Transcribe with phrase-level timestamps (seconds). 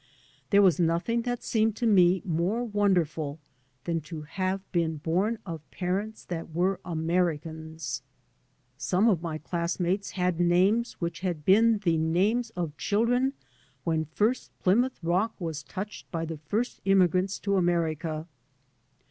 [0.49, 3.37] There was nothing that seemed to me more wonderful
[3.83, 8.01] than to have been born of parents that were Americans.
[8.79, 13.33] Some of my classmates had names which had been the names of children
[13.83, 18.25] when first Plymouth Rock was touched by the first immigrants to America.